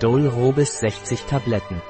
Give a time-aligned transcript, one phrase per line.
[0.00, 1.82] Dol Robis 60 Tabletten.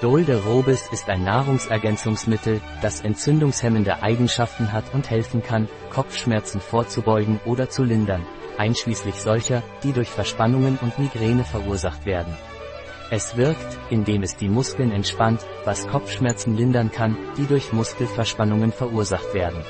[0.00, 7.38] Dol de Robis ist ein Nahrungsergänzungsmittel, das entzündungshemmende Eigenschaften hat und helfen kann, Kopfschmerzen vorzubeugen
[7.44, 8.24] oder zu lindern,
[8.56, 12.34] einschließlich solcher, die durch Verspannungen und Migräne verursacht werden.
[13.10, 19.34] Es wirkt, indem es die Muskeln entspannt, was Kopfschmerzen lindern kann, die durch Muskelverspannungen verursacht
[19.34, 19.62] werden.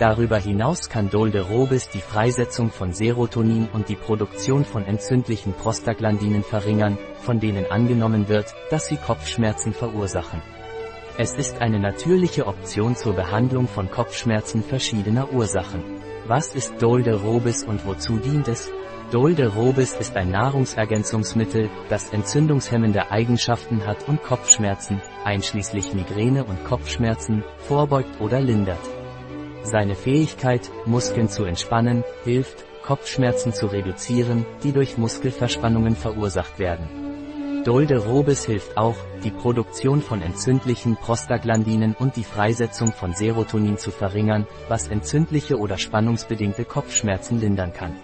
[0.00, 6.96] Darüber hinaus kann Dolderobis die Freisetzung von Serotonin und die Produktion von entzündlichen Prostaglandinen verringern,
[7.20, 10.40] von denen angenommen wird, dass sie Kopfschmerzen verursachen.
[11.18, 15.84] Es ist eine natürliche Option zur Behandlung von Kopfschmerzen verschiedener Ursachen.
[16.26, 18.70] Was ist Dolderobis und wozu dient es?
[19.10, 28.18] Dolderobis ist ein Nahrungsergänzungsmittel, das entzündungshemmende Eigenschaften hat und Kopfschmerzen, einschließlich Migräne und Kopfschmerzen, vorbeugt
[28.18, 28.99] oder lindert.
[29.62, 36.88] Seine Fähigkeit, Muskeln zu entspannen, hilft, Kopfschmerzen zu reduzieren, die durch Muskelverspannungen verursacht werden.
[37.64, 43.90] Dolde Robis hilft auch, die Produktion von entzündlichen Prostaglandinen und die Freisetzung von Serotonin zu
[43.90, 47.96] verringern, was entzündliche oder spannungsbedingte Kopfschmerzen lindern kann.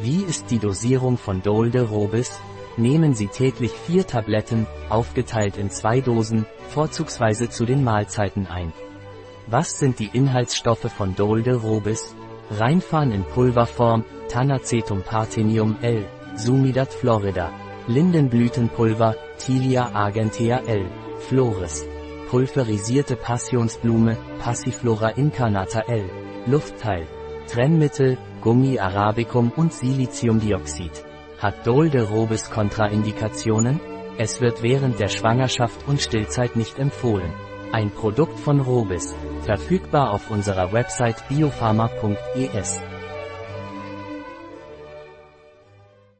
[0.00, 2.38] Wie ist die Dosierung von Dolde Robis?
[2.76, 8.72] Nehmen Sie täglich vier Tabletten, aufgeteilt in zwei Dosen, vorzugsweise zu den Mahlzeiten ein.
[9.48, 12.16] Was sind die Inhaltsstoffe von Dolde Robis?
[12.50, 17.52] Rheinfarn in Pulverform, Tanacetum Parthenium L, Sumidat florida,
[17.86, 20.90] Lindenblütenpulver, Tilia argentea L,
[21.28, 21.84] Flores,
[22.28, 26.10] pulverisierte Passionsblume, Passiflora incarnata L,
[26.46, 27.06] Luftteil,
[27.46, 31.04] Trennmittel, Gummi arabicum und Siliziumdioxid.
[31.38, 33.78] Hat Dolde Robis Kontraindikationen?
[34.18, 37.32] Es wird während der Schwangerschaft und Stillzeit nicht empfohlen.
[37.72, 39.14] Ein Produkt von Robis.
[39.42, 42.80] Verfügbar auf unserer Website biopharma.es.